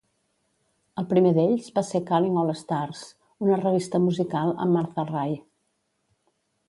El 1.01 1.05
primer 1.09 1.33
d'ells 1.35 1.67
va 1.75 1.83
ser 1.89 2.01
"Calling 2.11 2.39
All 2.43 2.49
Stars", 2.61 3.03
una 3.47 3.59
revista 3.63 4.01
musical 4.07 4.53
amb 4.67 4.79
Martha 4.79 5.07
Raye. 5.13 5.41